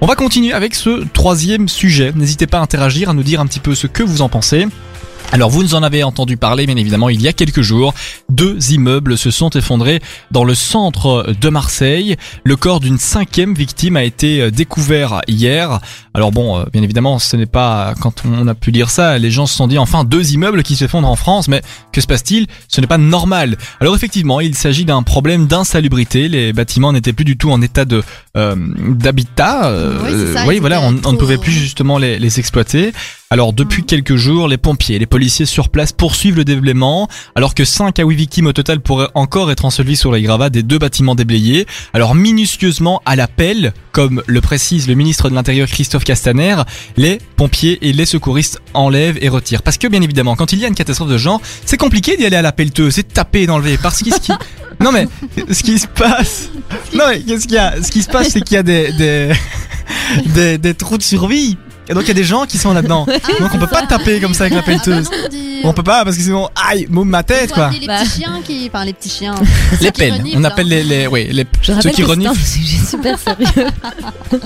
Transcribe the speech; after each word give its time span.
On 0.00 0.06
va 0.06 0.14
continuer 0.14 0.52
avec 0.52 0.76
ce 0.76 1.04
troisième 1.12 1.68
sujet. 1.68 2.12
N'hésitez 2.14 2.46
pas 2.46 2.58
à 2.58 2.62
interagir, 2.62 3.10
à 3.10 3.14
nous 3.14 3.24
dire 3.24 3.40
un 3.40 3.46
petit 3.46 3.58
peu 3.58 3.74
ce 3.74 3.88
que 3.88 4.04
vous 4.04 4.22
en 4.22 4.28
pensez. 4.28 4.66
Alors 5.30 5.50
vous 5.50 5.62
nous 5.62 5.74
en 5.74 5.82
avez 5.82 6.02
entendu 6.02 6.36
parler 6.38 6.66
bien 6.66 6.76
évidemment 6.76 7.10
il 7.10 7.20
y 7.20 7.28
a 7.28 7.32
quelques 7.34 7.60
jours. 7.60 7.92
Deux 8.30 8.72
immeubles 8.72 9.18
se 9.18 9.30
sont 9.30 9.50
effondrés 9.50 10.00
dans 10.30 10.42
le 10.42 10.54
centre 10.54 11.32
de 11.38 11.48
Marseille. 11.50 12.16
Le 12.44 12.56
corps 12.56 12.80
d'une 12.80 12.98
cinquième 12.98 13.54
victime 13.54 13.96
a 13.96 14.04
été 14.04 14.40
euh, 14.40 14.50
découvert 14.50 15.20
hier. 15.28 15.80
Alors 16.14 16.32
bon, 16.32 16.58
euh, 16.58 16.64
bien 16.72 16.82
évidemment 16.82 17.18
ce 17.18 17.36
n'est 17.36 17.46
pas 17.46 17.94
quand 18.00 18.22
on 18.24 18.48
a 18.48 18.54
pu 18.54 18.70
lire 18.70 18.88
ça, 18.90 19.18
les 19.18 19.30
gens 19.30 19.46
se 19.46 19.54
sont 19.54 19.68
dit 19.68 19.78
enfin 19.78 20.02
deux 20.02 20.32
immeubles 20.32 20.62
qui 20.62 20.76
s'effondrent 20.76 21.10
en 21.10 21.16
France, 21.16 21.46
mais 21.46 21.60
que 21.92 22.00
se 22.00 22.06
passe-t-il? 22.06 22.46
Ce 22.66 22.80
n'est 22.80 22.86
pas 22.86 22.98
normal. 22.98 23.56
Alors 23.80 23.94
effectivement 23.94 24.40
il 24.40 24.54
s'agit 24.54 24.86
d'un 24.86 25.02
problème 25.02 25.46
d'insalubrité. 25.46 26.28
Les 26.28 26.52
bâtiments 26.54 26.92
n'étaient 26.92 27.12
plus 27.12 27.26
du 27.26 27.36
tout 27.36 27.50
en 27.52 27.60
état 27.60 27.84
de 27.84 28.02
euh, 28.36 28.56
d'habitat. 28.88 29.66
Euh, 29.66 29.98
Oui, 30.02 30.10
c'est 30.10 30.32
ça, 30.32 30.46
oui 30.46 30.58
voilà, 30.58 30.80
on, 30.80 30.96
on 31.04 31.12
ne 31.12 31.18
pouvait 31.18 31.38
plus 31.38 31.52
justement 31.52 31.98
les, 31.98 32.18
les 32.18 32.38
exploiter. 32.40 32.92
Alors 33.30 33.52
depuis 33.52 33.84
quelques 33.84 34.16
jours, 34.16 34.48
les 34.48 34.56
pompiers, 34.56 34.98
les 34.98 35.04
policiers 35.04 35.44
sur 35.44 35.68
place 35.68 35.92
poursuivent 35.92 36.36
le 36.36 36.46
déblaiement, 36.46 37.08
alors 37.34 37.54
que 37.54 37.62
5 37.62 37.98
à 37.98 38.04
8 38.04 38.16
victimes 38.16 38.46
au 38.46 38.54
total 38.54 38.80
pourraient 38.80 39.10
encore 39.12 39.50
être 39.50 39.66
ensevelies 39.66 39.98
sur 39.98 40.12
les 40.12 40.22
gravats 40.22 40.48
des 40.48 40.62
deux 40.62 40.78
bâtiments 40.78 41.14
déblayés. 41.14 41.66
Alors 41.92 42.14
minutieusement 42.14 43.02
à 43.04 43.16
l'appel, 43.16 43.74
comme 43.92 44.22
le 44.26 44.40
précise 44.40 44.88
le 44.88 44.94
ministre 44.94 45.28
de 45.28 45.34
l'Intérieur 45.34 45.68
Christophe 45.68 46.04
Castaner, 46.04 46.56
les 46.96 47.18
pompiers 47.36 47.78
et 47.86 47.92
les 47.92 48.06
secouristes 48.06 48.62
enlèvent 48.72 49.18
et 49.20 49.28
retirent. 49.28 49.62
Parce 49.62 49.76
que 49.76 49.88
bien 49.88 50.00
évidemment, 50.00 50.34
quand 50.34 50.54
il 50.54 50.60
y 50.60 50.64
a 50.64 50.68
une 50.68 50.74
catastrophe 50.74 51.10
de 51.10 51.18
genre, 51.18 51.42
c'est 51.66 51.76
compliqué 51.76 52.16
d'y 52.16 52.24
aller 52.24 52.36
à 52.36 52.42
la 52.42 52.52
pelleteuse, 52.52 52.94
c'est 52.94 53.08
de 53.08 53.12
taper 53.12 53.42
et 53.42 53.46
d'enlever. 53.46 53.76
Parce 53.76 54.02
que 54.02 54.10
ce 54.10 54.20
qui... 54.20 54.32
Non 54.80 54.92
mais, 54.92 55.08
ce 55.50 55.62
qui 55.64 55.78
se 55.78 55.88
passe... 55.88 56.50
Non 56.94 57.04
mais, 57.08 57.20
qu'est-ce 57.20 57.48
qu'il 57.48 57.56
y 57.56 57.58
a? 57.58 57.82
Ce 57.82 57.90
qui 57.90 58.00
se 58.00 58.08
passe, 58.08 58.28
c'est 58.28 58.40
qu'il 58.40 58.54
y 58.54 58.58
a 58.58 58.62
des... 58.62 58.92
des... 58.92 59.32
Des, 60.34 60.58
des 60.58 60.74
trous 60.74 60.96
de 60.96 61.02
survie. 61.02 61.58
Et 61.88 61.94
donc 61.94 62.04
il 62.04 62.08
y 62.08 62.12
a 62.12 62.14
des 62.14 62.24
gens 62.24 62.44
qui 62.46 62.58
sont 62.58 62.72
là-dedans. 62.72 63.06
Donc 63.40 63.50
on 63.54 63.58
peut 63.58 63.66
pas 63.66 63.86
taper 63.86 64.20
comme 64.20 64.34
ça 64.34 64.44
avec 64.44 64.54
la 64.54 64.62
pelleteuse. 64.62 65.10
On 65.64 65.72
peut 65.72 65.82
pas 65.82 66.04
parce 66.04 66.16
que 66.16 66.22
sinon, 66.22 66.48
aïe, 66.68 66.86
moume 66.90 67.08
ma 67.08 67.22
tête 67.22 67.52
quoi. 67.52 67.70
Les 67.70 67.86
Bah. 67.86 67.98
petits 68.00 68.20
chiens 68.20 68.40
qui, 68.44 68.70
enfin 68.72 68.84
les 68.84 68.92
petits 68.92 69.08
chiens. 69.10 69.34
Les 69.80 69.90
reniflent, 70.10 70.38
On 70.38 70.40
hein. 70.40 70.44
appelle 70.44 70.68
les, 70.68 70.82
les, 70.82 71.06
oui, 71.06 71.28
les, 71.30 71.46
Je 71.62 71.72
ceux 71.72 71.90
qui 71.90 71.96
c'est 71.96 72.02
un 72.02 72.06
reniflent. 72.06 72.36
sujet 72.44 72.78
super 72.86 73.18
sérieux. 73.18 73.46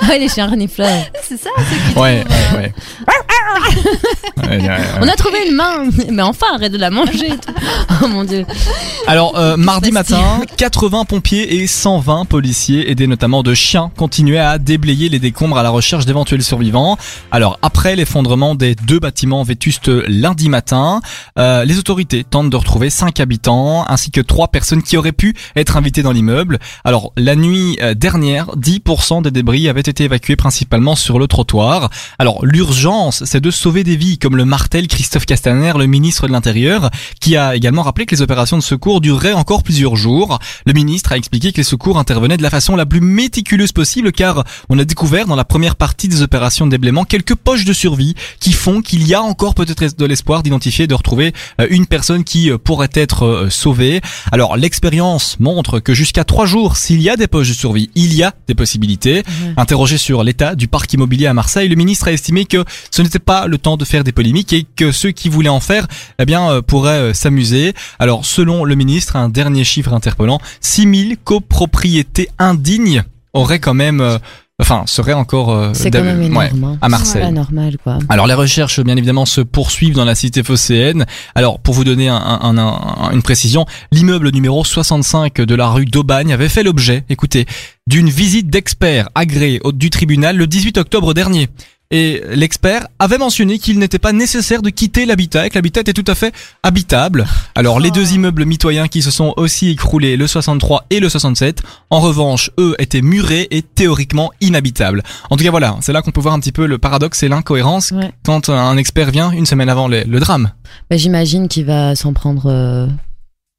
ah, 0.00 0.18
les 0.18 0.28
chiens 0.28 0.46
renifleurs. 0.48 1.04
C'est 1.22 1.36
ça, 1.36 1.50
ceux 1.58 1.92
qui 1.92 1.98
Ouais, 1.98 2.24
trouvent, 2.24 2.58
ouais, 2.58 2.62
ouais. 2.62 2.72
Ouais, 4.36 4.56
ouais, 4.56 4.68
ouais. 4.68 4.76
On 5.00 5.08
a 5.08 5.16
trouvé 5.16 5.38
une 5.48 5.54
main. 5.54 5.84
Mais 6.10 6.22
enfin, 6.22 6.46
arrête 6.54 6.72
de 6.72 6.78
la 6.78 6.90
manger. 6.90 7.26
et 7.28 7.36
tout. 7.36 7.52
Oh 8.02 8.08
mon 8.08 8.24
dieu. 8.24 8.44
Alors, 9.06 9.36
euh, 9.38 9.56
mardi 9.56 9.92
matin, 9.92 10.40
80 10.56 11.04
pompiers 11.04 11.56
et 11.62 11.66
120 11.66 12.24
policiers, 12.26 12.90
aidés 12.90 13.06
notamment 13.06 13.42
de 13.42 13.54
chiens, 13.54 13.90
continuaient 13.96 14.38
à 14.38 14.58
déblayer 14.58 15.08
les 15.08 15.18
décombres 15.18 15.58
à 15.58 15.62
la 15.62 15.70
recherche 15.70 16.06
d'éventuels 16.06 16.42
survivants. 16.42 16.96
Alors, 17.30 17.58
après 17.62 17.96
l'effondrement 17.96 18.54
des 18.54 18.74
deux 18.74 18.98
bâtiments 18.98 19.42
vétustes 19.42 19.88
lundi 19.88 20.43
matin, 20.48 21.00
euh, 21.38 21.64
les 21.64 21.78
autorités 21.78 22.24
tentent 22.24 22.50
de 22.50 22.56
retrouver 22.56 22.90
cinq 22.90 23.20
habitants 23.20 23.84
ainsi 23.88 24.10
que 24.10 24.20
trois 24.20 24.48
personnes 24.48 24.82
qui 24.82 24.96
auraient 24.96 25.12
pu 25.12 25.34
être 25.56 25.76
invitées 25.76 26.02
dans 26.02 26.12
l'immeuble. 26.12 26.58
Alors, 26.84 27.12
la 27.16 27.36
nuit 27.36 27.78
euh, 27.82 27.94
dernière, 27.94 28.46
10% 28.56 29.22
des 29.22 29.30
débris 29.30 29.68
avaient 29.68 29.80
été 29.80 30.04
évacués 30.04 30.36
principalement 30.36 30.96
sur 30.96 31.18
le 31.18 31.26
trottoir. 31.26 31.90
Alors, 32.18 32.44
l'urgence, 32.44 33.24
c'est 33.24 33.40
de 33.40 33.50
sauver 33.50 33.84
des 33.84 33.96
vies, 33.96 34.18
comme 34.18 34.36
le 34.36 34.44
martel 34.44 34.88
Christophe 34.88 35.26
Castaner, 35.26 35.72
le 35.76 35.86
ministre 35.86 36.26
de 36.26 36.32
l'Intérieur, 36.32 36.90
qui 37.20 37.36
a 37.36 37.54
également 37.54 37.82
rappelé 37.82 38.06
que 38.06 38.14
les 38.14 38.22
opérations 38.22 38.56
de 38.56 38.62
secours 38.62 39.00
dureraient 39.00 39.32
encore 39.32 39.62
plusieurs 39.62 39.96
jours. 39.96 40.38
Le 40.66 40.72
ministre 40.72 41.12
a 41.12 41.16
expliqué 41.16 41.52
que 41.52 41.58
les 41.58 41.64
secours 41.64 41.98
intervenaient 41.98 42.36
de 42.36 42.42
la 42.42 42.50
façon 42.50 42.76
la 42.76 42.86
plus 42.86 43.00
méticuleuse 43.00 43.72
possible 43.72 44.12
car 44.12 44.44
on 44.68 44.78
a 44.78 44.84
découvert 44.84 45.26
dans 45.26 45.36
la 45.36 45.44
première 45.44 45.76
partie 45.76 46.08
des 46.08 46.22
opérations 46.22 46.66
de 46.66 46.70
déblaiement 46.70 47.04
quelques 47.04 47.34
poches 47.34 47.64
de 47.64 47.72
survie 47.72 48.14
qui 48.40 48.52
font 48.52 48.80
qu'il 48.80 49.06
y 49.06 49.14
a 49.14 49.22
encore 49.22 49.54
peut-être 49.54 49.96
de 49.96 50.04
l'espoir 50.06 50.33
d'identifier 50.42 50.84
et 50.84 50.88
de 50.88 50.94
retrouver 50.94 51.32
euh, 51.60 51.66
une 51.70 51.86
personne 51.86 52.24
qui 52.24 52.50
euh, 52.50 52.58
pourrait 52.58 52.90
être 52.94 53.24
euh, 53.24 53.50
sauvée. 53.50 54.00
Alors 54.32 54.56
l'expérience 54.56 55.38
montre 55.40 55.80
que 55.80 55.94
jusqu'à 55.94 56.24
trois 56.24 56.46
jours, 56.46 56.76
s'il 56.76 57.00
y 57.00 57.10
a 57.10 57.16
des 57.16 57.26
poches 57.26 57.48
de 57.48 57.54
survie, 57.54 57.90
il 57.94 58.14
y 58.14 58.22
a 58.22 58.34
des 58.48 58.54
possibilités. 58.54 59.22
Interrogé 59.56 59.98
sur 59.98 60.24
l'état 60.24 60.54
du 60.54 60.68
parc 60.68 60.92
immobilier 60.92 61.26
à 61.26 61.34
Marseille, 61.34 61.68
le 61.68 61.76
ministre 61.76 62.08
a 62.08 62.12
estimé 62.12 62.44
que 62.44 62.64
ce 62.90 63.02
n'était 63.02 63.18
pas 63.18 63.46
le 63.46 63.58
temps 63.58 63.76
de 63.76 63.84
faire 63.84 64.04
des 64.04 64.12
polémiques 64.12 64.52
et 64.52 64.66
que 64.76 64.92
ceux 64.92 65.10
qui 65.10 65.28
voulaient 65.28 65.48
en 65.48 65.60
faire, 65.60 65.86
eh 66.18 66.24
bien, 66.24 66.60
pourraient 66.62 67.14
s'amuser. 67.14 67.74
Alors, 67.98 68.24
selon 68.24 68.64
le 68.64 68.74
ministre, 68.74 69.16
un 69.16 69.28
dernier 69.28 69.64
chiffre 69.64 69.92
interpellant, 69.92 70.40
6000 70.60 71.16
copropriétés 71.22 72.28
indignes 72.38 73.04
auraient 73.32 73.58
quand 73.58 73.74
même, 73.74 74.18
enfin, 74.60 74.84
seraient 74.86 75.12
encore 75.12 75.50
euh, 75.50 75.72
quand 75.72 76.02
même 76.02 76.36
ouais, 76.36 76.50
hein. 76.54 76.78
à 76.80 76.88
Marseille. 76.88 77.22
C'est 77.22 77.28
pas 77.28 77.30
normal, 77.30 77.76
quoi. 77.82 77.98
Alors 78.08 78.26
les 78.26 78.34
recherches 78.34 78.80
bien 78.80 78.96
évidemment 78.96 79.26
se 79.26 79.40
poursuivent 79.40 79.94
dans 79.94 80.04
la 80.04 80.14
cité 80.14 80.42
phocéenne. 80.42 81.06
Alors 81.34 81.58
pour 81.60 81.74
vous 81.74 81.84
donner 81.84 82.08
un- 82.08 82.16
un- 82.16 82.56
un- 82.58 83.10
une 83.12 83.22
précision, 83.22 83.66
l'immeuble 83.92 84.30
numéro 84.30 84.64
65 84.64 85.40
de 85.40 85.54
la 85.54 85.68
rue 85.68 85.86
d'Aubagne 85.86 86.32
avait 86.32 86.48
fait 86.48 86.62
l'objet, 86.62 87.04
écoutez, 87.08 87.46
d'une 87.86 88.08
visite 88.08 88.48
d'experts 88.48 89.08
agréés 89.14 89.60
du 89.74 89.90
tribunal 89.90 90.36
le 90.36 90.46
18 90.46 90.78
octobre 90.78 91.14
dernier. 91.14 91.48
Et 91.90 92.22
l'expert 92.32 92.88
avait 92.98 93.18
mentionné 93.18 93.58
qu'il 93.58 93.78
n'était 93.78 93.98
pas 94.00 94.12
nécessaire 94.12 94.62
de 94.62 94.70
quitter 94.70 95.06
l'habitat, 95.06 95.46
et 95.46 95.50
que 95.50 95.54
l'habitat 95.54 95.82
était 95.82 95.92
tout 95.92 96.04
à 96.10 96.14
fait 96.14 96.34
habitable. 96.62 97.26
Alors 97.54 97.78
les 97.78 97.90
deux 97.90 98.14
immeubles 98.14 98.44
mitoyens 98.46 98.88
qui 98.88 99.00
se 99.02 99.10
sont 99.10 99.32
aussi 99.36 99.70
écroulés, 99.70 100.16
le 100.16 100.26
63 100.26 100.86
et 100.90 100.98
le 100.98 101.08
67, 101.08 101.62
en 101.90 102.00
revanche, 102.00 102.50
eux 102.58 102.74
étaient 102.78 103.02
murés 103.02 103.46
et 103.50 103.62
théoriquement 103.62 104.32
inhabitables. 104.40 105.02
En 105.30 105.36
tout 105.36 105.44
cas 105.44 105.50
voilà, 105.50 105.76
c'est 105.82 105.92
là 105.92 106.02
qu'on 106.02 106.10
peut 106.10 106.20
voir 106.22 106.34
un 106.34 106.40
petit 106.40 106.52
peu 106.52 106.66
le 106.66 106.78
paradoxe 106.78 107.22
et 107.22 107.28
l'incohérence 107.28 107.92
Ouais. 107.92 108.10
quand 108.24 108.48
un 108.48 108.76
expert 108.76 109.10
vient 109.10 109.30
une 109.30 109.46
semaine 109.46 109.68
avant 109.68 109.86
le, 109.86 110.02
le 110.04 110.20
drame. 110.20 110.50
Bah, 110.90 110.96
J'imagine 110.96 111.48
qu'il 111.48 111.66
va 111.66 111.94
s'en 111.94 112.12
prendre. 112.12 112.46
euh, 112.46 112.86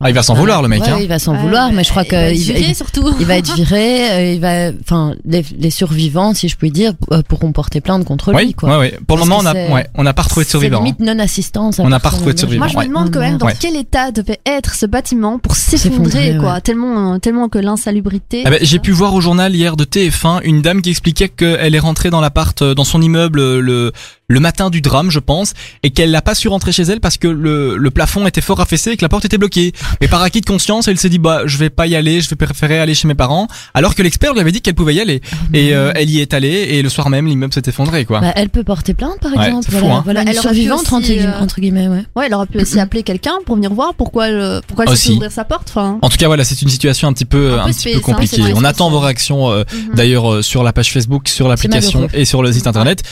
Ah, 0.03 0.09
il 0.09 0.13
va 0.13 0.23
s'en 0.23 0.33
vouloir 0.33 0.61
le 0.61 0.67
mec. 0.67 0.81
Ouais, 0.81 0.89
hein. 0.89 0.97
il 1.01 1.07
va 1.07 1.19
s'en 1.19 1.31
Ouais, 1.31 1.39
vouloir, 1.39 1.71
mais 1.71 1.85
je 1.85 1.89
crois 1.89 2.03
il 2.03 2.11
va 2.11 2.17
être 2.23 2.33
qu'il 2.33 2.53
viré, 2.53 2.73
surtout. 2.73 3.15
il 3.17 3.25
va 3.25 3.37
être 3.37 3.55
viré. 3.55 4.11
euh, 4.11 4.33
il 4.33 4.41
va, 4.41 4.71
enfin, 4.81 5.15
les, 5.23 5.45
les 5.57 5.69
survivants, 5.69 6.33
si 6.33 6.49
je 6.49 6.57
puis 6.57 6.69
dire, 6.69 6.91
euh, 7.13 7.21
pourront 7.25 7.53
porter 7.53 7.79
plainte 7.79 8.03
contre 8.03 8.31
lui, 8.31 8.37
Oui, 8.47 8.53
quoi. 8.53 8.71
ouais, 8.71 8.77
ouais. 8.77 8.99
Pour 9.07 9.15
le 9.17 9.23
moment, 9.23 9.37
on 9.41 9.45
a, 9.45 9.53
ouais, 9.53 9.87
on 9.95 10.03
n'a 10.03 10.13
pas 10.13 10.23
retrouvé 10.23 10.43
de 10.43 10.47
C'est 10.49 10.51
survivants. 10.51 10.79
limite 10.79 10.99
non 10.99 11.17
assistance. 11.19 11.79
On 11.79 11.87
n'a 11.87 12.01
pas 12.01 12.09
retrouvé 12.09 12.33
de 12.33 12.39
survivants. 12.39 12.65
Moi, 12.65 12.73
je 12.73 12.77
me 12.77 12.87
demande 12.93 13.09
quand 13.13 13.21
même 13.21 13.37
dans 13.37 13.47
quel 13.57 13.77
état 13.77 14.11
devait 14.11 14.39
être 14.45 14.75
ce 14.75 14.85
bâtiment 14.85 15.39
pour 15.39 15.55
s'effondrer, 15.55 16.35
quoi. 16.41 16.59
Tellement, 16.59 17.17
tellement 17.19 17.47
que 17.47 17.57
l'insalubrité. 17.59 18.43
Ah 18.45 18.49
ben, 18.49 18.59
J'ai 18.61 18.79
pu 18.79 18.91
voir 18.91 19.13
au 19.13 19.21
journal 19.21 19.55
hier 19.55 19.77
de 19.77 19.85
TF1 19.85 20.41
une 20.43 20.61
dame 20.61 20.81
qui 20.81 20.89
expliquait 20.89 21.29
qu'elle 21.29 21.73
est 21.73 21.79
rentrée 21.79 22.09
dans 22.09 22.19
l'appart, 22.19 22.61
euh, 22.61 22.75
dans 22.75 22.83
son 22.83 23.01
immeuble 23.01 23.39
euh, 23.39 23.61
le 23.61 23.93
le 24.27 24.39
matin 24.39 24.69
du 24.69 24.81
drame, 24.81 25.11
je 25.11 25.19
pense, 25.19 25.53
et 25.83 25.91
qu'elle 25.91 26.11
n'a 26.11 26.21
pas 26.21 26.33
su 26.35 26.47
rentrer 26.47 26.71
chez 26.71 26.83
elle 26.83 26.99
parce 26.99 27.17
que 27.17 27.27
le, 27.27 27.77
le 27.77 27.91
plafond 27.91 28.25
était 28.27 28.41
fort 28.41 28.59
affaissé 28.59 28.91
et 28.91 28.97
que 28.97 29.03
la 29.03 29.09
porte 29.09 29.25
était 29.25 29.37
bloquée. 29.37 29.71
Et 30.01 30.07
par 30.07 30.21
acquis 30.21 30.41
de 30.41 30.45
conscience, 30.45 30.87
elle 30.87 30.97
s'est 30.97 31.09
dit 31.09 31.19
bah 31.19 31.41
je 31.45 31.57
vais 31.57 31.69
pas 31.69 31.87
y 31.87 31.95
aller, 31.95 32.21
je 32.21 32.29
vais 32.29 32.35
préférer 32.35 32.79
aller 32.79 32.95
chez 32.95 33.07
mes 33.07 33.15
parents, 33.15 33.47
alors 33.73 33.93
que 33.95 34.01
l'expert 34.01 34.33
lui 34.33 34.39
avait 34.41 34.51
dit 34.51 34.61
qu'elle 34.61 34.73
pouvait 34.75 34.95
y 34.95 34.99
aller. 35.01 35.21
Et 35.53 35.75
euh, 35.75 35.91
elle 35.95 36.09
y 36.09 36.19
est 36.21 36.33
allée 36.33 36.47
et 36.71 36.81
le 36.81 36.89
soir 36.89 37.09
même 37.09 37.27
l'immeuble 37.27 37.53
s'est 37.53 37.61
effondré 37.67 38.05
quoi. 38.05 38.19
Bah, 38.21 38.31
elle 38.35 38.49
peut 38.49 38.63
porter 38.63 38.93
plainte, 38.93 39.19
par 39.21 39.31
Ouais, 39.35 39.47
exemple. 39.47 39.69
fou, 39.71 39.77
voilà, 39.79 39.95
hein. 39.95 40.01
voilà 40.05 40.23
Bah, 40.23 40.31
elle 40.33 40.39
survivante 40.41 40.81
aussi, 40.81 40.93
entre, 40.95 41.07
guillemets- 41.07 41.25
euh, 41.27 41.39
entre 41.41 41.61
guillemets, 41.61 41.87
ouais. 41.87 42.03
Ouais, 42.15 42.25
elle 42.27 42.33
aurait 42.33 42.45
pu 42.47 42.59
aussi 42.59 42.79
appeler 42.79 43.03
quelqu'un 43.03 43.33
pour 43.45 43.55
venir 43.55 43.73
voir 43.73 43.93
pourquoi, 43.93 44.27
elle- 44.29 44.61
pourquoi 44.67 44.85
elle 44.87 44.97
s'est 44.97 45.11
ouvrir 45.11 45.31
sa 45.31 45.43
porte. 45.45 45.67
Enfin, 45.69 45.99
En 46.01 46.09
tout 46.09 46.17
cas 46.17 46.27
voilà, 46.27 46.43
c'est 46.43 46.61
une 46.61 46.69
situation 46.69 47.07
un 47.07 47.13
petit 47.13 47.25
peu 47.25 47.59
Un 47.59 47.67
petit 47.67 47.93
peu 47.93 47.99
compliquée. 47.99 48.41
On 48.55 48.63
attend 48.63 48.89
vos 48.89 48.99
réactions 48.99 49.51
euh, 49.51 49.63
mhm. 49.71 49.95
d'ailleurs 49.95 50.33
euh, 50.33 50.41
sur 50.41 50.63
la 50.63 50.73
page 50.73 50.91
Facebook, 50.91 51.27
sur 51.27 51.47
l'application 51.47 52.07
et 52.13 52.25
sur 52.25 52.41
le 52.41 52.51
site 52.51 52.67
internet. 52.67 53.03